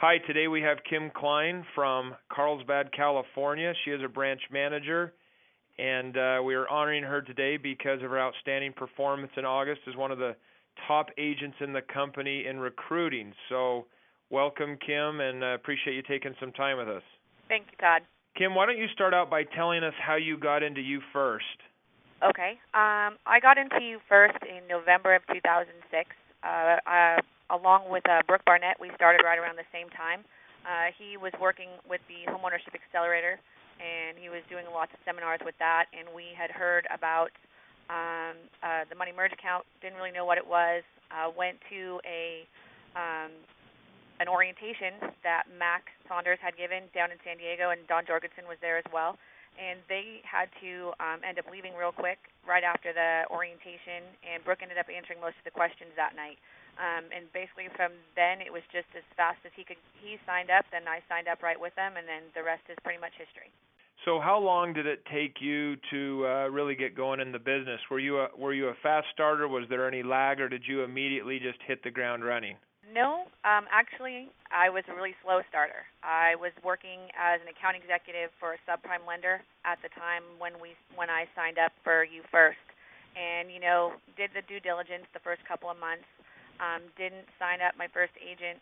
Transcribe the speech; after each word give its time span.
Hi, 0.00 0.18
today 0.28 0.46
we 0.46 0.62
have 0.62 0.78
Kim 0.88 1.10
Klein 1.12 1.66
from 1.74 2.14
Carlsbad, 2.30 2.92
California. 2.92 3.72
She 3.84 3.90
is 3.90 4.00
a 4.04 4.08
branch 4.08 4.40
manager, 4.48 5.12
and 5.76 6.16
uh, 6.16 6.40
we 6.44 6.54
are 6.54 6.68
honoring 6.68 7.02
her 7.02 7.20
today 7.20 7.56
because 7.56 8.00
of 8.04 8.10
her 8.10 8.20
outstanding 8.20 8.72
performance 8.74 9.32
in 9.36 9.44
August 9.44 9.80
as 9.88 9.96
one 9.96 10.12
of 10.12 10.18
the 10.18 10.36
top 10.86 11.08
agents 11.18 11.56
in 11.60 11.72
the 11.72 11.80
company 11.92 12.46
in 12.46 12.60
recruiting. 12.60 13.32
So, 13.48 13.86
welcome, 14.30 14.78
Kim, 14.86 15.18
and 15.18 15.42
uh, 15.42 15.46
appreciate 15.54 15.94
you 15.94 16.02
taking 16.02 16.32
some 16.38 16.52
time 16.52 16.78
with 16.78 16.88
us. 16.88 17.02
Thank 17.48 17.64
you, 17.72 17.78
Todd. 17.78 18.02
Kim, 18.36 18.54
why 18.54 18.66
don't 18.66 18.78
you 18.78 18.86
start 18.94 19.14
out 19.14 19.28
by 19.28 19.42
telling 19.42 19.82
us 19.82 19.94
how 20.00 20.14
you 20.14 20.38
got 20.38 20.62
into 20.62 20.80
you 20.80 21.00
first? 21.12 21.44
Okay. 22.22 22.50
Um, 22.72 23.18
I 23.26 23.40
got 23.42 23.58
into 23.58 23.82
you 23.82 23.98
first 24.08 24.38
in 24.48 24.62
November 24.68 25.16
of 25.16 25.22
2006. 25.26 26.14
Uh, 26.42 26.78
uh, 26.86 27.18
along 27.50 27.90
with 27.90 28.04
uh, 28.08 28.22
Brooke 28.26 28.44
Barnett, 28.44 28.78
we 28.80 28.90
started 28.94 29.24
right 29.24 29.38
around 29.38 29.56
the 29.56 29.68
same 29.72 29.88
time. 29.90 30.22
Uh, 30.66 30.92
he 30.98 31.16
was 31.16 31.32
working 31.40 31.70
with 31.88 32.00
the 32.08 32.28
Homeownership 32.30 32.74
Accelerator, 32.74 33.40
and 33.80 34.18
he 34.18 34.28
was 34.28 34.42
doing 34.50 34.66
lots 34.68 34.92
of 34.92 35.00
seminars 35.04 35.40
with 35.44 35.54
that. 35.58 35.86
And 35.96 36.08
we 36.14 36.34
had 36.36 36.50
heard 36.50 36.86
about 36.92 37.32
um, 37.88 38.36
uh, 38.62 38.84
the 38.90 38.94
money 38.94 39.12
merge 39.16 39.32
account. 39.32 39.64
Didn't 39.80 39.96
really 39.96 40.12
know 40.12 40.26
what 40.26 40.36
it 40.36 40.46
was. 40.46 40.82
Uh, 41.08 41.32
went 41.32 41.56
to 41.70 42.00
a 42.04 42.44
um, 42.92 43.32
an 44.20 44.26
orientation 44.26 44.98
that 45.22 45.46
Mac 45.46 45.94
Saunders 46.10 46.42
had 46.42 46.58
given 46.58 46.90
down 46.90 47.14
in 47.14 47.18
San 47.22 47.38
Diego, 47.38 47.70
and 47.70 47.86
Don 47.86 48.02
Jorgensen 48.02 48.50
was 48.50 48.58
there 48.60 48.76
as 48.76 48.84
well. 48.92 49.16
And 49.58 49.82
they 49.90 50.22
had 50.22 50.46
to 50.62 50.94
um, 51.02 51.26
end 51.26 51.42
up 51.42 51.50
leaving 51.50 51.74
real 51.74 51.90
quick 51.90 52.30
right 52.46 52.62
after 52.62 52.94
the 52.94 53.26
orientation, 53.26 54.06
and 54.22 54.38
Brooke 54.46 54.62
ended 54.62 54.78
up 54.78 54.86
answering 54.86 55.18
most 55.18 55.34
of 55.34 55.44
the 55.44 55.50
questions 55.50 55.90
that 55.98 56.14
night. 56.14 56.38
Um, 56.78 57.10
and 57.10 57.26
basically 57.34 57.66
from 57.74 57.90
then 58.14 58.38
it 58.38 58.54
was 58.54 58.62
just 58.70 58.86
as 58.94 59.02
fast 59.18 59.42
as 59.42 59.50
he 59.58 59.66
could. 59.66 59.82
He 59.98 60.14
signed 60.22 60.46
up, 60.46 60.62
then 60.70 60.86
I 60.86 61.02
signed 61.10 61.26
up 61.26 61.42
right 61.42 61.58
with 61.58 61.74
them, 61.74 61.98
and 61.98 62.06
then 62.06 62.30
the 62.38 62.46
rest 62.46 62.62
is 62.70 62.78
pretty 62.86 63.02
much 63.02 63.18
history. 63.18 63.50
So 64.06 64.20
how 64.20 64.38
long 64.38 64.72
did 64.72 64.86
it 64.86 65.02
take 65.12 65.42
you 65.42 65.74
to 65.90 66.24
uh, 66.24 66.30
really 66.54 66.76
get 66.76 66.94
going 66.94 67.18
in 67.18 67.32
the 67.32 67.42
business? 67.42 67.80
Were 67.90 67.98
you 67.98 68.20
a 68.20 68.28
were 68.38 68.54
you 68.54 68.68
a 68.68 68.74
fast 68.80 69.08
starter? 69.12 69.48
Was 69.48 69.64
there 69.68 69.88
any 69.88 70.04
lag, 70.04 70.40
or 70.40 70.48
did 70.48 70.62
you 70.66 70.84
immediately 70.84 71.40
just 71.40 71.58
hit 71.66 71.82
the 71.82 71.90
ground 71.90 72.24
running? 72.24 72.54
No, 72.88 73.28
um, 73.44 73.68
actually, 73.68 74.32
I 74.48 74.72
was 74.72 74.80
a 74.88 74.96
really 74.96 75.12
slow 75.20 75.44
starter. 75.52 75.84
I 76.00 76.40
was 76.40 76.56
working 76.64 77.12
as 77.12 77.36
an 77.44 77.48
account 77.52 77.76
executive 77.76 78.32
for 78.40 78.56
a 78.56 78.60
subprime 78.64 79.04
lender 79.04 79.44
at 79.68 79.76
the 79.84 79.92
time 79.92 80.24
when 80.40 80.56
we 80.56 80.72
when 80.96 81.12
I 81.12 81.28
signed 81.36 81.60
up 81.60 81.76
for 81.84 82.00
you 82.00 82.24
first, 82.32 82.64
and 83.12 83.52
you 83.52 83.60
know 83.60 83.92
did 84.16 84.32
the 84.32 84.40
due 84.48 84.60
diligence 84.60 85.04
the 85.12 85.20
first 85.20 85.44
couple 85.44 85.68
of 85.68 85.76
months 85.76 86.08
um, 86.64 86.88
didn't 86.96 87.28
sign 87.36 87.60
up 87.60 87.76
my 87.76 87.92
first 87.92 88.16
agent 88.24 88.56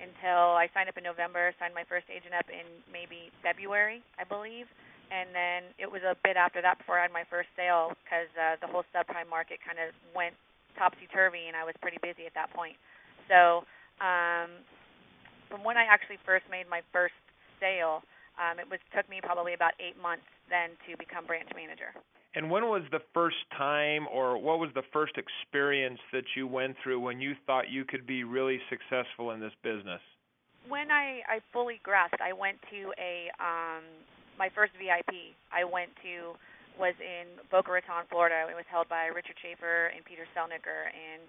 until 0.00 0.56
I 0.56 0.72
signed 0.72 0.88
up 0.88 0.96
in 0.96 1.04
November. 1.04 1.52
Signed 1.60 1.76
my 1.76 1.84
first 1.84 2.08
agent 2.08 2.32
up 2.32 2.48
in 2.48 2.64
maybe 2.88 3.28
February, 3.44 4.00
I 4.16 4.24
believe, 4.24 4.72
and 5.12 5.36
then 5.36 5.68
it 5.76 5.88
was 5.90 6.00
a 6.00 6.16
bit 6.24 6.40
after 6.40 6.64
that 6.64 6.80
before 6.80 6.96
I 6.96 7.04
had 7.04 7.12
my 7.12 7.28
first 7.28 7.52
sale 7.52 7.92
because 8.00 8.32
uh, 8.40 8.56
the 8.64 8.72
whole 8.72 8.88
subprime 8.96 9.28
market 9.28 9.60
kind 9.60 9.76
of 9.76 9.92
went 10.16 10.32
topsy 10.80 11.04
turvy, 11.12 11.44
and 11.44 11.56
I 11.56 11.64
was 11.68 11.76
pretty 11.84 12.00
busy 12.00 12.24
at 12.24 12.32
that 12.32 12.48
point. 12.56 12.80
So 13.28 13.64
um, 14.00 14.62
from 15.48 15.64
when 15.64 15.76
I 15.76 15.84
actually 15.84 16.18
first 16.24 16.44
made 16.50 16.68
my 16.68 16.82
first 16.92 17.14
sale, 17.60 18.02
um, 18.36 18.58
it 18.58 18.68
was 18.68 18.80
took 18.94 19.08
me 19.08 19.20
probably 19.22 19.54
about 19.54 19.72
eight 19.80 19.96
months 20.00 20.26
then 20.50 20.76
to 20.88 20.96
become 20.98 21.26
branch 21.26 21.48
manager. 21.54 21.94
And 22.36 22.50
when 22.50 22.68
was 22.68 22.82
the 22.92 23.00
first 23.14 23.40
time, 23.56 24.04
or 24.12 24.36
what 24.36 24.60
was 24.60 24.68
the 24.74 24.84
first 24.92 25.16
experience 25.16 25.98
that 26.12 26.24
you 26.36 26.46
went 26.46 26.76
through 26.82 27.00
when 27.00 27.18
you 27.18 27.32
thought 27.46 27.70
you 27.70 27.84
could 27.84 28.06
be 28.06 28.24
really 28.24 28.60
successful 28.68 29.30
in 29.32 29.40
this 29.40 29.56
business? 29.64 30.04
When 30.68 30.90
I, 30.90 31.24
I 31.24 31.40
fully 31.50 31.80
grasped, 31.82 32.20
I 32.20 32.34
went 32.34 32.60
to 32.68 32.92
a 33.00 33.32
um, 33.40 33.88
my 34.36 34.50
first 34.52 34.76
VIP. 34.76 35.32
I 35.48 35.64
went 35.64 35.88
to 36.04 36.36
was 36.76 36.92
in 37.00 37.40
Boca 37.48 37.72
Raton, 37.72 38.04
Florida. 38.12 38.44
It 38.52 38.54
was 38.54 38.68
held 38.68 38.84
by 38.92 39.08
Richard 39.08 39.40
Schaefer 39.40 39.88
and 39.96 40.04
Peter 40.04 40.28
Selnicker, 40.36 40.92
and 40.92 41.24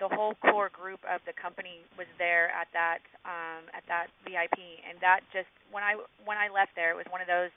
the 0.00 0.08
whole 0.10 0.34
core 0.42 0.70
group 0.72 0.98
of 1.06 1.20
the 1.26 1.34
company 1.36 1.84
was 1.94 2.08
there 2.18 2.50
at 2.50 2.66
that 2.74 3.04
um, 3.22 3.68
at 3.70 3.86
that 3.86 4.08
VIP, 4.24 4.58
and 4.82 4.98
that 5.04 5.20
just 5.30 5.50
when 5.70 5.84
I 5.84 5.94
when 6.24 6.38
I 6.38 6.50
left 6.50 6.74
there, 6.74 6.90
it 6.90 6.98
was 6.98 7.06
one 7.10 7.20
of 7.20 7.30
those 7.30 7.54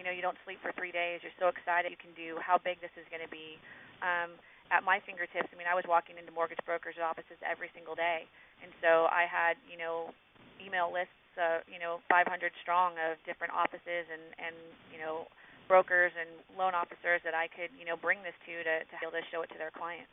you 0.00 0.06
know, 0.06 0.14
you 0.14 0.22
don't 0.22 0.38
sleep 0.48 0.56
for 0.62 0.72
three 0.72 0.94
days. 0.94 1.20
You're 1.20 1.36
so 1.36 1.52
excited 1.52 1.90
you 1.90 2.00
can 2.00 2.14
do 2.14 2.38
how 2.40 2.56
big 2.56 2.80
this 2.80 2.94
is 2.96 3.06
going 3.10 3.20
to 3.20 3.28
be. 3.28 3.58
Um, 4.00 4.38
at 4.70 4.86
my 4.86 5.02
fingertips, 5.02 5.50
I 5.50 5.56
mean, 5.58 5.66
I 5.66 5.74
was 5.74 5.84
walking 5.84 6.14
into 6.14 6.30
mortgage 6.30 6.62
brokers' 6.62 6.96
offices 6.96 7.36
every 7.42 7.68
single 7.74 7.98
day, 7.98 8.24
and 8.62 8.70
so 8.78 9.10
I 9.10 9.26
had, 9.26 9.58
you 9.66 9.74
know, 9.74 10.14
email 10.62 10.94
lists, 10.94 11.20
uh, 11.34 11.60
you 11.66 11.82
know, 11.82 11.98
500 12.06 12.24
strong 12.62 12.94
of 13.02 13.18
different 13.26 13.50
offices 13.52 14.06
and 14.06 14.24
and 14.38 14.54
you 14.94 15.02
know, 15.02 15.26
brokers 15.66 16.14
and 16.14 16.30
loan 16.54 16.72
officers 16.72 17.18
that 17.26 17.34
I 17.34 17.50
could, 17.50 17.74
you 17.74 17.82
know, 17.82 17.98
bring 17.98 18.22
this 18.22 18.36
to 18.46 18.54
to 18.62 18.74
to 18.86 18.94
be 18.94 19.04
able 19.04 19.18
to 19.18 19.26
show 19.34 19.42
it 19.42 19.50
to 19.52 19.58
their 19.58 19.74
clients. 19.74 20.12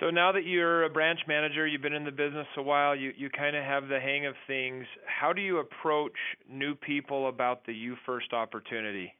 So 0.00 0.10
now 0.10 0.30
that 0.30 0.46
you're 0.46 0.84
a 0.84 0.90
branch 0.90 1.18
manager, 1.26 1.66
you've 1.66 1.82
been 1.82 1.96
in 1.96 2.04
the 2.04 2.14
business 2.14 2.46
a 2.56 2.62
while, 2.62 2.94
you 2.94 3.10
you 3.16 3.28
kind 3.30 3.56
of 3.56 3.64
have 3.64 3.88
the 3.88 3.98
hang 3.98 4.26
of 4.26 4.34
things. 4.46 4.86
How 5.06 5.32
do 5.32 5.42
you 5.42 5.58
approach 5.58 6.14
new 6.46 6.74
people 6.76 7.28
about 7.28 7.66
the 7.66 7.74
You 7.74 7.96
First 8.06 8.32
opportunity? 8.32 9.10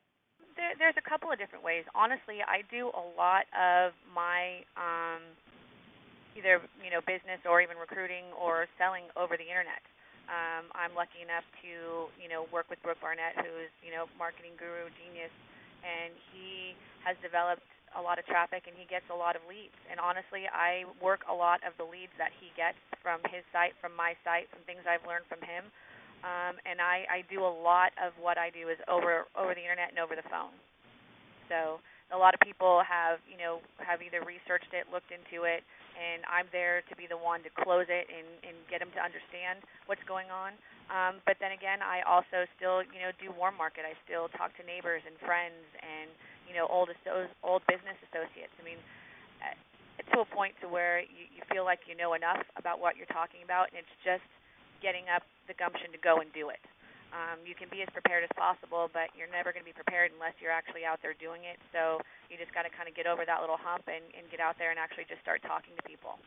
There, 0.55 0.79
there's 0.79 0.95
a 0.95 1.03
couple 1.03 1.35
of 1.35 1.39
different 1.39 1.67
ways. 1.67 1.83
Honestly, 1.99 2.47
I 2.47 2.63
do 2.71 2.95
a 2.95 3.05
lot 3.19 3.51
of 3.59 3.91
my 4.15 4.63
um, 4.79 5.27
either 6.39 6.63
you 6.79 6.95
know 6.95 7.03
business 7.03 7.43
or 7.43 7.59
even 7.59 7.75
recruiting 7.75 8.31
or 8.39 8.71
selling 8.79 9.11
over 9.19 9.35
the 9.35 9.47
internet. 9.51 9.83
Um, 10.31 10.71
I'm 10.79 10.95
lucky 10.95 11.27
enough 11.27 11.47
to 11.67 12.07
you 12.23 12.31
know 12.31 12.47
work 12.55 12.71
with 12.71 12.79
Brooke 12.87 13.03
Barnett, 13.03 13.35
who's 13.35 13.75
you 13.83 13.91
know 13.91 14.07
marketing 14.15 14.55
guru 14.55 14.87
genius, 14.95 15.35
and 15.83 16.15
he 16.31 16.79
has 17.03 17.19
developed 17.19 17.67
a 17.97 18.03
lot 18.03 18.19
of 18.19 18.27
traffic 18.27 18.67
and 18.67 18.75
he 18.77 18.85
gets 18.89 19.07
a 19.09 19.17
lot 19.17 19.37
of 19.37 19.43
leads. 19.49 19.77
And 19.89 19.97
honestly, 20.01 20.51
I 20.51 20.85
work 21.01 21.25
a 21.31 21.35
lot 21.35 21.61
of 21.65 21.73
the 21.81 21.87
leads 21.87 22.13
that 22.19 22.35
he 22.37 22.53
gets 22.59 22.79
from 23.01 23.23
his 23.33 23.47
site, 23.55 23.73
from 23.81 23.97
my 23.97 24.19
site, 24.27 24.51
from 24.53 24.61
things 24.69 24.85
I've 24.85 25.05
learned 25.07 25.25
from 25.29 25.41
him. 25.41 25.69
Um, 26.27 26.59
and 26.67 26.83
I, 26.83 27.07
I 27.07 27.19
do 27.31 27.47
a 27.47 27.53
lot 27.53 27.95
of 27.95 28.11
what 28.19 28.37
I 28.39 28.51
do 28.51 28.67
is 28.69 28.79
over 28.91 29.31
over 29.39 29.55
the 29.55 29.63
internet 29.63 29.95
and 29.95 30.03
over 30.03 30.19
the 30.19 30.27
phone. 30.27 30.51
So 31.47 31.79
a 32.11 32.19
lot 32.19 32.35
of 32.35 32.41
people 32.41 32.83
have 32.83 33.23
you 33.31 33.39
know 33.39 33.63
have 33.79 34.03
either 34.03 34.25
researched 34.27 34.75
it, 34.75 34.91
looked 34.91 35.15
into 35.15 35.47
it, 35.47 35.63
and 35.95 36.27
I'm 36.27 36.51
there 36.51 36.83
to 36.91 36.95
be 36.99 37.07
the 37.07 37.19
one 37.19 37.47
to 37.47 37.51
close 37.63 37.87
it 37.87 38.11
and, 38.11 38.27
and 38.43 38.57
get 38.67 38.83
them 38.83 38.91
to 38.99 39.01
understand 39.03 39.63
what's 39.87 40.03
going 40.11 40.27
on. 40.33 40.59
Um, 40.89 41.21
but 41.29 41.37
then 41.39 41.53
again, 41.53 41.85
I 41.85 42.03
also 42.03 42.49
still 42.59 42.83
you 42.83 42.99
know 42.99 43.15
do 43.23 43.31
warm 43.31 43.55
market. 43.55 43.87
I 43.87 43.95
still 44.03 44.27
talk 44.35 44.57
to 44.59 44.65
neighbors 44.65 45.07
and 45.07 45.15
friends 45.23 45.63
and 45.79 46.11
you 46.49 46.57
know 46.57 46.67
old 46.67 46.89
old 47.45 47.63
business 47.69 47.97
associates. 48.11 48.53
I 48.57 48.65
mean, 48.65 48.81
uh, 49.45 49.55
to 50.17 50.25
a 50.25 50.29
point 50.33 50.57
to 50.65 50.67
where 50.67 51.05
you, 51.05 51.29
you 51.31 51.43
feel 51.53 51.69
like 51.69 51.85
you 51.87 51.95
know 51.95 52.17
enough 52.17 52.43
about 52.57 52.81
what 52.81 52.97
you're 52.97 53.11
talking 53.13 53.45
about, 53.45 53.71
and 53.71 53.79
it's 53.79 53.97
just 54.01 54.25
getting 54.81 55.07
up 55.13 55.23
the 55.47 55.55
gumption 55.55 55.93
to 55.93 56.01
go 56.01 56.25
and 56.25 56.33
do 56.33 56.49
it. 56.49 56.63
Um, 57.09 57.41
you 57.41 57.57
can 57.57 57.73
be 57.73 57.81
as 57.81 57.89
prepared 57.89 58.21
as 58.21 58.33
possible, 58.37 58.93
but 58.93 59.09
you're 59.17 59.31
never 59.33 59.49
going 59.49 59.65
to 59.65 59.71
be 59.71 59.73
prepared 59.73 60.13
unless 60.13 60.37
you're 60.45 60.53
actually 60.53 60.85
out 60.85 61.01
there 61.01 61.17
doing 61.17 61.49
it. 61.49 61.57
So 61.73 62.05
you 62.29 62.37
just 62.37 62.53
got 62.53 62.69
to 62.69 62.73
kind 62.73 62.85
of 62.85 62.93
get 62.93 63.09
over 63.09 63.25
that 63.25 63.41
little 63.41 63.57
hump 63.57 63.89
and, 63.89 64.05
and 64.13 64.29
get 64.29 64.45
out 64.45 64.61
there 64.61 64.69
and 64.69 64.77
actually 64.77 65.09
just 65.09 65.25
start 65.25 65.41
talking 65.41 65.73
to 65.81 65.83
people. 65.89 66.21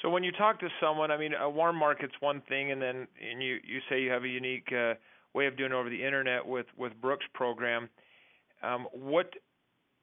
So 0.00 0.08
when 0.08 0.24
you 0.24 0.32
talk 0.32 0.60
to 0.60 0.68
someone, 0.80 1.10
I 1.10 1.16
mean, 1.16 1.32
a 1.36 1.48
warm 1.48 1.76
market's 1.76 2.16
one 2.20 2.40
thing, 2.48 2.72
and 2.72 2.80
then 2.80 3.08
and 3.20 3.42
you 3.42 3.60
you 3.64 3.80
say 3.88 4.00
you 4.00 4.10
have 4.10 4.24
a 4.24 4.28
unique 4.28 4.68
uh, 4.72 4.94
way 5.32 5.46
of 5.46 5.56
doing 5.56 5.72
it 5.72 5.74
over 5.74 5.88
the 5.88 6.04
internet 6.04 6.44
with 6.44 6.66
with 6.76 6.92
Brooke's 7.00 7.28
program. 7.32 7.88
Um, 8.62 8.86
what 8.92 9.32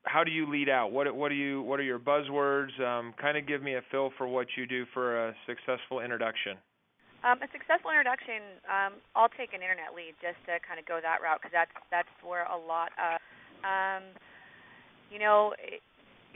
how 0.05 0.23
do 0.23 0.31
you 0.31 0.49
lead 0.49 0.69
out? 0.69 0.91
What 0.91 1.13
what 1.15 1.29
do 1.29 1.35
you 1.35 1.61
what 1.63 1.79
are 1.79 1.83
your 1.83 1.99
buzzwords? 1.99 2.77
Um, 2.79 3.13
kind 3.19 3.37
of 3.37 3.47
give 3.47 3.61
me 3.61 3.75
a 3.75 3.81
feel 3.91 4.11
for 4.17 4.27
what 4.27 4.47
you 4.57 4.65
do 4.65 4.85
for 4.93 5.29
a 5.29 5.35
successful 5.47 6.01
introduction. 6.01 6.57
Um, 7.23 7.39
a 7.39 7.47
successful 7.55 7.87
introduction, 7.87 8.59
um, 8.67 8.99
I'll 9.15 9.31
take 9.31 9.55
an 9.55 9.63
internet 9.63 9.95
lead 9.95 10.11
just 10.19 10.35
to 10.43 10.59
kind 10.59 10.75
of 10.75 10.83
go 10.83 10.99
that 10.99 11.23
route 11.23 11.39
because 11.39 11.55
that's 11.55 11.71
that's 11.87 12.11
where 12.19 12.43
a 12.51 12.59
lot 12.59 12.91
of, 12.99 13.23
um, 13.63 14.03
you 15.07 15.23
know, 15.23 15.55
it, 15.55 15.79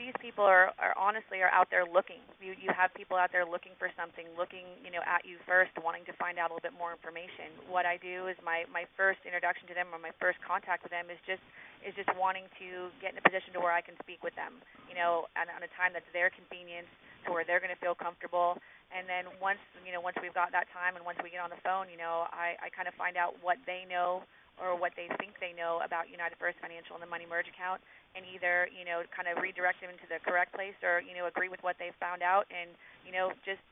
these 0.00 0.16
people 0.16 0.48
are, 0.48 0.72
are 0.80 0.96
honestly 0.96 1.44
are 1.44 1.52
out 1.52 1.68
there 1.68 1.84
looking. 1.84 2.24
You 2.40 2.56
you 2.56 2.72
have 2.72 2.88
people 2.96 3.20
out 3.20 3.36
there 3.36 3.44
looking 3.44 3.76
for 3.76 3.92
something, 4.00 4.24
looking 4.40 4.64
you 4.80 4.88
know 4.88 5.04
at 5.04 5.28
you 5.28 5.36
first, 5.44 5.76
wanting 5.76 6.08
to 6.08 6.16
find 6.16 6.40
out 6.40 6.48
a 6.48 6.56
little 6.56 6.64
bit 6.64 6.78
more 6.80 6.96
information. 6.96 7.52
What 7.68 7.84
I 7.84 8.00
do 8.00 8.32
is 8.32 8.40
my 8.40 8.64
my 8.72 8.88
first 8.96 9.20
introduction 9.28 9.68
to 9.68 9.76
them 9.76 9.92
or 9.92 10.00
my 10.00 10.16
first 10.16 10.40
contact 10.40 10.88
with 10.88 10.94
them 10.96 11.12
is 11.12 11.20
just 11.28 11.44
is 11.86 11.94
just 11.94 12.10
wanting 12.18 12.46
to 12.58 12.90
get 12.98 13.14
in 13.14 13.18
a 13.18 13.24
position 13.24 13.54
to 13.54 13.60
where 13.60 13.74
I 13.74 13.82
can 13.82 13.94
speak 14.02 14.22
with 14.22 14.34
them. 14.34 14.58
You 14.90 14.98
know, 14.98 15.30
on, 15.38 15.46
on 15.50 15.62
a 15.62 15.70
time 15.78 15.94
that's 15.94 16.08
their 16.12 16.30
convenience, 16.30 16.90
to 17.26 17.34
where 17.34 17.42
they're 17.42 17.62
going 17.62 17.74
to 17.74 17.82
feel 17.82 17.98
comfortable. 17.98 18.58
And 18.94 19.04
then 19.04 19.28
once 19.42 19.60
you 19.84 19.92
know 19.92 20.00
once 20.00 20.16
we've 20.22 20.34
got 20.34 20.54
that 20.56 20.70
time 20.72 20.96
and 20.96 21.04
once 21.04 21.20
we 21.20 21.28
get 21.28 21.44
on 21.44 21.52
the 21.52 21.60
phone, 21.60 21.92
you 21.92 22.00
know, 22.00 22.30
I 22.32 22.56
I 22.58 22.68
kind 22.72 22.88
of 22.88 22.94
find 22.96 23.18
out 23.20 23.36
what 23.44 23.60
they 23.68 23.84
know 23.84 24.24
or 24.58 24.74
what 24.74 24.90
they 24.98 25.06
think 25.22 25.38
they 25.38 25.54
know 25.54 25.78
about 25.86 26.10
United 26.10 26.34
First 26.38 26.58
Financial 26.58 26.98
and 26.98 27.02
the 27.02 27.10
money 27.10 27.22
merge 27.26 27.46
account 27.46 27.78
and 28.18 28.26
either, 28.26 28.66
you 28.74 28.82
know, 28.82 29.06
kind 29.14 29.30
of 29.30 29.38
redirect 29.38 29.78
them 29.78 29.90
into 29.90 30.06
the 30.10 30.18
correct 30.26 30.50
place 30.50 30.74
or, 30.82 30.98
you 30.98 31.14
know, 31.14 31.30
agree 31.30 31.46
with 31.46 31.62
what 31.62 31.78
they've 31.78 31.94
found 32.02 32.26
out 32.26 32.42
and, 32.50 32.74
you 33.06 33.14
know, 33.14 33.30
just 33.46 33.62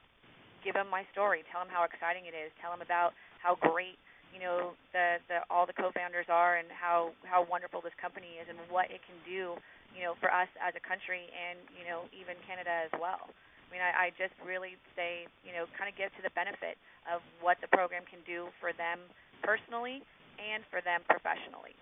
give 0.62 0.78
them 0.78 0.86
my 0.86 1.02
story, 1.10 1.42
tell 1.50 1.62
them 1.62 1.70
how 1.70 1.82
exciting 1.82 2.30
it 2.30 2.34
is, 2.38 2.54
tell 2.62 2.70
them 2.70 2.82
about 2.82 3.18
how 3.42 3.58
great 3.58 3.98
you 4.34 4.40
know 4.40 4.72
the 4.92 5.22
the 5.28 5.42
all 5.50 5.66
the 5.66 5.76
co-founders 5.76 6.26
are 6.28 6.56
and 6.56 6.68
how 6.70 7.10
how 7.24 7.46
wonderful 7.46 7.80
this 7.80 7.94
company 8.00 8.38
is 8.40 8.46
and 8.48 8.58
what 8.70 8.90
it 8.90 9.00
can 9.04 9.16
do 9.24 9.54
you 9.94 10.02
know 10.04 10.14
for 10.20 10.28
us 10.28 10.48
as 10.60 10.74
a 10.76 10.82
country 10.82 11.28
and 11.32 11.58
you 11.76 11.84
know 11.88 12.04
even 12.12 12.36
Canada 12.46 12.86
as 12.86 12.92
well. 13.00 13.30
I 13.66 13.68
mean, 13.74 13.82
I, 13.82 13.90
I 13.90 14.06
just 14.14 14.34
really 14.46 14.78
say, 14.94 15.26
you 15.42 15.50
know, 15.50 15.66
kind 15.74 15.90
of 15.90 15.98
get 15.98 16.14
to 16.14 16.22
the 16.22 16.30
benefit 16.38 16.78
of 17.10 17.18
what 17.42 17.58
the 17.58 17.66
program 17.74 18.06
can 18.06 18.22
do 18.22 18.46
for 18.62 18.70
them 18.70 19.02
personally 19.42 20.06
and 20.38 20.62
for 20.70 20.78
them 20.82 21.02
professionally. 21.10 21.74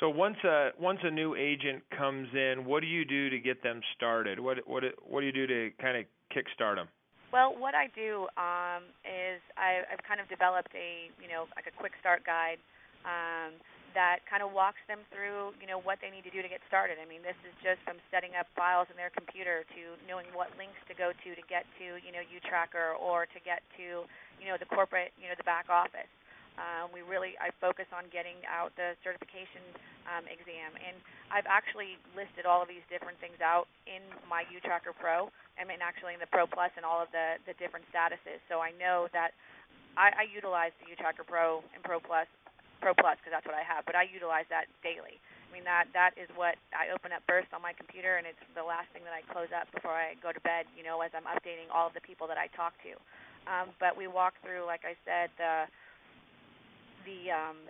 So 0.00 0.08
once 0.08 0.38
a 0.44 0.70
once 0.80 0.98
a 1.02 1.10
new 1.10 1.34
agent 1.34 1.82
comes 1.96 2.28
in, 2.32 2.64
what 2.64 2.80
do 2.80 2.86
you 2.86 3.04
do 3.04 3.30
to 3.30 3.38
get 3.38 3.62
them 3.62 3.80
started? 3.94 4.40
What 4.40 4.58
what 4.66 4.82
what 5.02 5.20
do 5.20 5.26
you 5.26 5.32
do 5.32 5.46
to 5.46 5.70
kind 5.80 5.96
of 5.96 6.04
kickstart 6.34 6.76
them? 6.76 6.88
Well, 7.32 7.56
what 7.56 7.72
I 7.72 7.88
do 7.96 8.28
um, 8.36 8.84
is 9.08 9.40
I, 9.56 9.88
I've 9.88 10.04
kind 10.04 10.20
of 10.20 10.28
developed 10.28 10.68
a 10.76 11.08
you 11.16 11.32
know 11.32 11.48
like 11.56 11.64
a 11.64 11.72
quick 11.72 11.96
start 11.96 12.28
guide 12.28 12.60
um, 13.08 13.56
that 13.96 14.20
kind 14.28 14.44
of 14.44 14.52
walks 14.52 14.84
them 14.84 15.00
through 15.08 15.56
you 15.56 15.64
know 15.64 15.80
what 15.80 15.96
they 16.04 16.12
need 16.12 16.28
to 16.28 16.34
do 16.34 16.44
to 16.44 16.50
get 16.52 16.60
started. 16.68 17.00
I 17.00 17.08
mean, 17.08 17.24
this 17.24 17.36
is 17.40 17.56
just 17.64 17.80
from 17.88 17.96
setting 18.12 18.36
up 18.36 18.52
files 18.52 18.92
in 18.92 19.00
their 19.00 19.08
computer 19.16 19.64
to 19.64 19.82
knowing 20.04 20.28
what 20.36 20.52
links 20.60 20.76
to 20.86 20.94
go 20.94 21.16
to 21.16 21.28
to 21.32 21.44
get 21.48 21.64
to 21.80 21.96
you 22.04 22.12
know 22.12 22.20
UTracker 22.20 23.00
or 23.00 23.24
to 23.24 23.38
get 23.40 23.64
to 23.80 24.04
you 24.36 24.46
know 24.46 24.60
the 24.60 24.68
corporate 24.68 25.16
you 25.16 25.24
know 25.32 25.36
the 25.40 25.48
back 25.48 25.72
office. 25.72 26.12
Um, 26.60 26.92
we 26.92 27.00
really 27.00 27.32
I 27.40 27.48
focus 27.60 27.88
on 27.96 28.08
getting 28.12 28.36
out 28.44 28.76
the 28.76 28.92
certification 29.00 29.64
um, 30.04 30.28
exam, 30.28 30.76
and 30.76 30.96
I've 31.32 31.48
actually 31.48 31.96
listed 32.12 32.44
all 32.44 32.60
of 32.60 32.68
these 32.68 32.84
different 32.92 33.16
things 33.24 33.40
out 33.40 33.70
in 33.88 34.04
my 34.28 34.44
UTracker 34.52 34.92
Pro. 34.92 35.32
I 35.56 35.64
mean, 35.64 35.80
actually 35.80 36.12
in 36.12 36.20
the 36.20 36.28
Pro 36.28 36.44
Plus 36.44 36.72
and 36.76 36.84
all 36.84 37.00
of 37.00 37.08
the 37.12 37.40
the 37.48 37.56
different 37.56 37.88
statuses. 37.88 38.40
So 38.52 38.60
I 38.60 38.76
know 38.76 39.08
that 39.16 39.32
I, 39.96 40.12
I 40.12 40.24
utilize 40.28 40.76
the 40.80 40.92
UTracker 40.92 41.24
Pro 41.24 41.64
and 41.72 41.80
Pro 41.80 42.00
Plus, 42.00 42.28
Pro 42.84 42.92
Plus 42.92 43.16
because 43.20 43.32
that's 43.32 43.48
what 43.48 43.56
I 43.56 43.64
have, 43.64 43.88
but 43.88 43.96
I 43.96 44.04
utilize 44.08 44.48
that 44.52 44.68
daily. 44.84 45.16
I 45.20 45.48
mean 45.52 45.68
that 45.68 45.88
that 45.92 46.16
is 46.16 46.28
what 46.32 46.56
I 46.72 46.92
open 46.92 47.12
up 47.12 47.24
first 47.28 47.52
on 47.52 47.60
my 47.60 47.76
computer, 47.76 48.16
and 48.20 48.28
it's 48.28 48.40
the 48.56 48.64
last 48.64 48.92
thing 48.92 49.04
that 49.08 49.12
I 49.16 49.24
close 49.32 49.52
up 49.52 49.68
before 49.72 49.92
I 49.92 50.16
go 50.20 50.32
to 50.32 50.40
bed. 50.44 50.68
You 50.76 50.84
know, 50.84 51.00
as 51.00 51.12
I'm 51.16 51.28
updating 51.28 51.68
all 51.72 51.88
of 51.88 51.96
the 51.96 52.04
people 52.04 52.28
that 52.28 52.40
I 52.40 52.52
talk 52.52 52.76
to. 52.84 52.96
Um, 53.42 53.74
but 53.82 53.98
we 53.98 54.06
walk 54.06 54.38
through, 54.40 54.64
like 54.70 54.86
I 54.86 54.94
said, 55.02 55.28
the 55.34 55.66
the 57.12 57.28
um, 57.28 57.60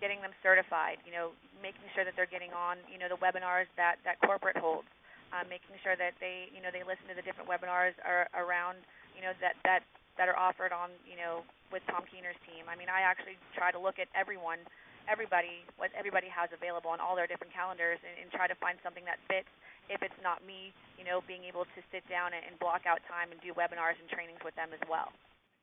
getting 0.00 0.24
them 0.24 0.32
certified. 0.40 0.96
You 1.04 1.12
know, 1.12 1.26
making 1.60 1.84
sure 1.92 2.08
that 2.08 2.16
they're 2.16 2.30
getting 2.30 2.56
on 2.56 2.80
you 2.88 2.96
know 2.96 3.12
the 3.12 3.20
webinars 3.20 3.68
that 3.76 4.00
that 4.08 4.16
corporate 4.24 4.56
holds. 4.56 4.88
Uh, 5.32 5.48
making 5.48 5.72
sure 5.80 5.96
that 5.96 6.12
they 6.20 6.48
you 6.52 6.60
know 6.60 6.68
they 6.72 6.84
listen 6.84 7.04
to 7.08 7.16
the 7.16 7.24
different 7.24 7.48
webinars 7.48 7.96
are 8.04 8.28
around 8.36 8.76
you 9.16 9.24
know 9.24 9.32
that 9.40 9.56
that 9.64 9.80
that 10.20 10.28
are 10.28 10.36
offered 10.36 10.72
on 10.72 10.92
you 11.08 11.16
know 11.16 11.40
with 11.72 11.80
Tom 11.88 12.04
Keener's 12.04 12.36
team. 12.44 12.68
I 12.68 12.76
mean, 12.76 12.92
I 12.92 13.00
actually 13.00 13.40
try 13.56 13.72
to 13.72 13.80
look 13.80 13.96
at 13.96 14.12
everyone, 14.12 14.60
everybody, 15.08 15.64
what 15.80 15.88
everybody 15.96 16.28
has 16.28 16.52
available 16.52 16.92
on 16.92 17.00
all 17.00 17.16
their 17.16 17.24
different 17.24 17.56
calendars, 17.56 17.96
and, 18.04 18.14
and 18.20 18.28
try 18.28 18.44
to 18.44 18.56
find 18.60 18.76
something 18.84 19.08
that 19.08 19.16
fits. 19.24 19.48
If 19.88 20.04
it's 20.04 20.20
not 20.20 20.44
me, 20.44 20.70
you 21.00 21.08
know, 21.08 21.24
being 21.24 21.42
able 21.48 21.64
to 21.64 21.80
sit 21.90 22.04
down 22.12 22.36
and, 22.36 22.44
and 22.44 22.54
block 22.60 22.84
out 22.84 23.00
time 23.08 23.32
and 23.32 23.40
do 23.40 23.56
webinars 23.56 23.96
and 23.98 24.06
trainings 24.12 24.38
with 24.44 24.54
them 24.54 24.70
as 24.70 24.84
well. 24.86 25.10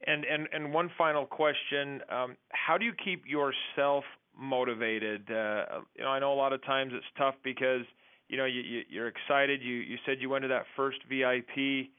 And 0.08 0.24
and 0.26 0.48
and 0.54 0.74
one 0.74 0.90
final 0.98 1.26
question: 1.26 2.02
um, 2.10 2.38
How 2.50 2.78
do 2.78 2.86
you 2.86 2.94
keep 3.04 3.24
yourself 3.26 4.04
motivated? 4.38 5.30
Uh, 5.30 5.82
you 5.96 6.04
know, 6.04 6.10
I 6.10 6.20
know 6.20 6.34
a 6.34 6.36
lot 6.36 6.54
of 6.54 6.64
times 6.64 6.94
it's 6.96 7.06
tough 7.18 7.36
because 7.44 7.82
you 8.30 8.38
know 8.38 8.46
you, 8.46 8.62
you 8.62 8.82
you're 8.90 9.08
excited. 9.08 9.62
You 9.62 9.76
you 9.76 9.98
said 10.06 10.18
you 10.22 10.30
went 10.30 10.44
to 10.44 10.48
that 10.50 10.64
first 10.76 11.00
VIP. 11.10 11.90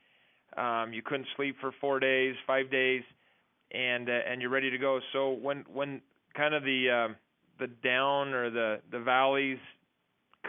Um, 0.56 0.92
you 0.92 1.02
couldn't 1.02 1.28
sleep 1.36 1.56
for 1.60 1.72
four 1.80 2.00
days, 2.00 2.34
five 2.46 2.70
days, 2.70 3.02
and 3.72 4.08
uh, 4.08 4.12
and 4.28 4.40
you're 4.40 4.50
ready 4.50 4.70
to 4.70 4.78
go. 4.78 5.00
So 5.12 5.32
when 5.32 5.64
when 5.72 6.00
kind 6.34 6.54
of 6.54 6.62
the 6.62 7.08
uh, 7.10 7.14
the 7.58 7.66
down 7.84 8.32
or 8.32 8.50
the 8.50 8.80
the 8.90 9.00
valleys 9.00 9.58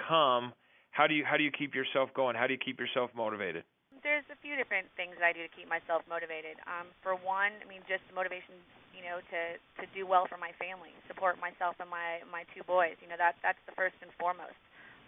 come, 0.08 0.54
how 0.92 1.08
do 1.08 1.14
you 1.14 1.26
how 1.26 1.38
do 1.38 1.44
you 1.44 1.52
keep 1.52 1.76
yourself 1.76 2.10
going? 2.16 2.36
How 2.36 2.48
do 2.48 2.54
you 2.54 2.60
keep 2.60 2.80
yourself 2.80 3.12
motivated? 3.16 3.64
There's 4.04 4.26
a 4.34 4.38
few 4.42 4.58
different 4.58 4.90
things 4.98 5.18
that 5.18 5.26
I 5.26 5.34
do 5.34 5.42
to 5.46 5.52
keep 5.54 5.70
myself 5.70 6.06
motivated. 6.10 6.58
Um, 6.66 6.90
for 7.02 7.18
one, 7.18 7.54
I 7.62 7.66
mean, 7.66 7.82
just 7.86 8.04
motivation, 8.14 8.58
you 8.94 9.06
know, 9.06 9.22
to 9.22 9.42
to 9.82 9.86
do 9.94 10.06
well 10.06 10.26
for 10.28 10.38
my 10.38 10.54
family, 10.58 10.94
support 11.08 11.38
myself 11.42 11.78
and 11.80 11.90
my 11.90 12.22
my 12.30 12.44
two 12.54 12.66
boys. 12.66 12.98
You 13.02 13.10
know, 13.10 13.18
that 13.18 13.38
that's 13.46 13.62
the 13.70 13.74
first 13.74 13.98
and 14.02 14.10
foremost. 14.18 14.58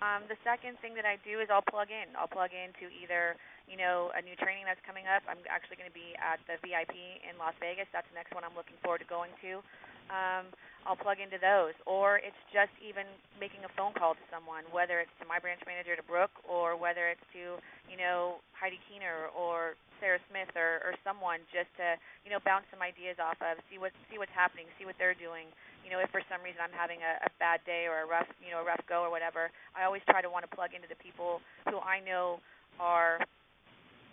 Um, 0.02 0.28
the 0.28 0.36
second 0.44 0.76
thing 0.84 0.98
that 1.00 1.08
I 1.08 1.16
do 1.24 1.40
is 1.40 1.48
I'll 1.48 1.64
plug 1.64 1.88
in. 1.88 2.12
I'll 2.18 2.32
plug 2.32 2.52
into 2.52 2.92
either 2.92 3.40
you 3.70 3.80
know 3.80 4.12
a 4.14 4.22
new 4.22 4.36
training 4.36 4.68
that's 4.68 4.82
coming 4.84 5.08
up. 5.08 5.24
I'm 5.30 5.40
actually 5.48 5.80
going 5.80 5.90
to 5.90 5.96
be 5.96 6.18
at 6.20 6.42
the 6.46 6.60
VIP 6.62 6.94
in 7.24 7.38
Las 7.40 7.56
Vegas. 7.64 7.88
That's 7.96 8.08
the 8.12 8.18
next 8.18 8.36
one 8.36 8.44
I'm 8.44 8.58
looking 8.58 8.78
forward 8.84 9.06
to 9.06 9.10
going 9.10 9.32
to. 9.46 9.64
Um, 10.12 10.52
I'll 10.84 11.00
plug 11.00 11.24
into 11.24 11.40
those, 11.40 11.72
or 11.88 12.20
it's 12.20 12.38
just 12.52 12.72
even 12.84 13.08
making 13.40 13.64
a 13.64 13.72
phone 13.80 13.96
call 13.96 14.20
to 14.20 14.26
someone, 14.28 14.68
whether 14.76 15.00
it's 15.00 15.14
to 15.24 15.26
my 15.26 15.40
branch 15.40 15.64
manager 15.64 15.96
to 15.96 16.04
Brooke, 16.04 16.36
or 16.44 16.76
whether 16.76 17.08
it's 17.08 17.24
to 17.32 17.56
you 17.88 17.98
know 17.98 18.44
Heidi 18.52 18.80
Keener 18.92 19.32
or 19.32 19.80
Sarah 20.04 20.20
Smith 20.28 20.52
or, 20.60 20.84
or 20.84 20.94
someone, 21.08 21.40
just 21.56 21.72
to 21.80 21.96
you 22.28 22.32
know 22.32 22.44
bounce 22.44 22.68
some 22.68 22.84
ideas 22.84 23.16
off 23.16 23.40
of, 23.40 23.60
see 23.72 23.80
what 23.80 23.96
see 24.12 24.20
what's 24.20 24.36
happening, 24.36 24.68
see 24.76 24.84
what 24.84 25.00
they're 25.00 25.16
doing. 25.16 25.48
You 25.88 25.92
know, 25.92 26.00
if 26.04 26.12
for 26.12 26.24
some 26.28 26.44
reason 26.44 26.60
I'm 26.60 26.76
having 26.76 27.00
a, 27.00 27.28
a 27.28 27.32
bad 27.40 27.64
day 27.64 27.88
or 27.88 28.04
a 28.04 28.08
rough 28.08 28.28
you 28.44 28.52
know 28.52 28.60
a 28.60 28.68
rough 28.68 28.84
go 28.92 29.08
or 29.08 29.12
whatever, 29.12 29.48
I 29.72 29.88
always 29.88 30.04
try 30.12 30.20
to 30.20 30.32
want 30.32 30.44
to 30.44 30.52
plug 30.52 30.76
into 30.76 30.92
the 30.92 31.00
people 31.00 31.40
who 31.72 31.80
I 31.80 32.04
know 32.04 32.44
are 32.80 33.24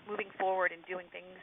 moving 0.07 0.31
forward 0.39 0.71
and 0.71 0.83
doing 0.87 1.07
things 1.11 1.39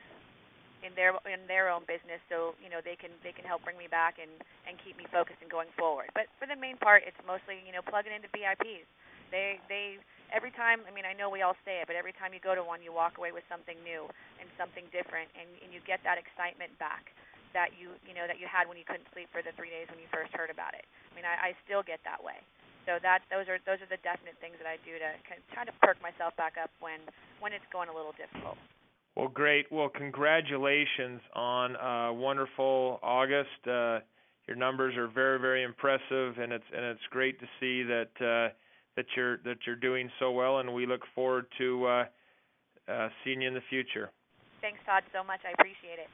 in 0.85 0.93
their 0.93 1.17
in 1.25 1.41
their 1.49 1.69
own 1.69 1.85
business 1.89 2.21
so 2.29 2.53
you 2.61 2.69
know 2.69 2.81
they 2.83 2.97
can 2.97 3.09
they 3.25 3.33
can 3.33 3.45
help 3.45 3.65
bring 3.65 3.77
me 3.77 3.89
back 3.89 4.21
and 4.21 4.29
and 4.69 4.77
keep 4.85 4.97
me 4.97 5.09
focused 5.09 5.41
and 5.41 5.49
going 5.49 5.69
forward. 5.73 6.13
But 6.13 6.29
for 6.37 6.45
the 6.45 6.57
main 6.57 6.77
part 6.77 7.01
it's 7.05 7.17
mostly 7.25 7.61
you 7.65 7.73
know 7.73 7.81
plugging 7.81 8.13
into 8.13 8.29
VIPs 8.29 8.85
they 9.33 9.57
they 9.67 9.97
every 10.29 10.53
time 10.53 10.85
I 10.85 10.91
mean 10.93 11.07
I 11.07 11.17
know 11.17 11.29
we 11.31 11.41
all 11.41 11.57
say 11.65 11.81
it 11.81 11.89
but 11.89 11.97
every 11.97 12.13
time 12.13 12.33
you 12.33 12.41
go 12.41 12.53
to 12.53 12.61
one 12.61 12.85
you 12.85 12.93
walk 12.93 13.17
away 13.17 13.33
with 13.33 13.45
something 13.49 13.77
new 13.81 14.05
and 14.37 14.47
something 14.55 14.85
different 14.93 15.31
and 15.33 15.49
and 15.65 15.73
you 15.73 15.81
get 15.83 16.03
that 16.05 16.21
excitement 16.21 16.71
back 16.77 17.09
that 17.55 17.73
you 17.73 17.95
you 18.05 18.13
know 18.13 18.29
that 18.29 18.37
you 18.37 18.45
had 18.45 18.69
when 18.69 18.77
you 18.77 18.85
couldn't 18.85 19.07
sleep 19.15 19.31
for 19.33 19.41
the 19.41 19.53
3 19.57 19.71
days 19.71 19.87
when 19.89 19.97
you 19.97 20.09
first 20.13 20.29
heard 20.37 20.53
about 20.53 20.77
it. 20.77 20.85
I 21.09 21.13
mean 21.17 21.25
I 21.25 21.51
I 21.53 21.59
still 21.65 21.81
get 21.81 22.03
that 22.05 22.21
way. 22.21 22.37
So 22.85 23.01
that 23.03 23.25
those 23.27 23.49
are 23.51 23.59
those 23.67 23.81
are 23.83 23.89
the 23.89 23.99
definite 24.05 24.37
things 24.39 24.55
that 24.61 24.69
I 24.69 24.79
do 24.85 24.95
to 24.95 25.09
kind 25.51 25.67
of 25.67 25.75
perk 25.83 25.99
myself 25.99 26.37
back 26.39 26.55
up 26.55 26.71
when 26.79 27.01
when 27.43 27.51
it's 27.51 27.67
going 27.73 27.89
a 27.89 27.95
little 27.95 28.15
difficult 28.15 28.55
well, 29.17 29.29
great. 29.29 29.65
Well, 29.71 29.89
congratulations 29.89 31.21
on 31.33 31.75
a 31.75 32.13
wonderful 32.13 32.99
August. 33.01 33.49
Uh, 33.65 33.99
your 34.47 34.55
numbers 34.55 34.95
are 34.95 35.07
very, 35.07 35.39
very 35.39 35.63
impressive, 35.63 36.37
and 36.37 36.53
it's 36.53 36.63
and 36.75 36.85
it's 36.85 37.01
great 37.09 37.39
to 37.39 37.47
see 37.59 37.81
that 37.81 38.11
uh, 38.21 38.53
that 38.95 39.05
you're 39.15 39.37
that 39.37 39.57
you're 39.65 39.75
doing 39.75 40.11
so 40.19 40.31
well. 40.31 40.59
And 40.59 40.71
we 40.71 40.85
look 40.85 41.01
forward 41.15 41.47
to 41.57 41.85
uh, 41.87 42.05
uh, 42.87 43.09
seeing 43.23 43.41
you 43.41 43.47
in 43.47 43.55
the 43.55 43.65
future. 43.71 44.11
Thanks, 44.61 44.77
Todd, 44.85 45.01
so 45.11 45.23
much. 45.23 45.39
I 45.43 45.51
appreciate 45.53 45.97
it. 45.97 46.09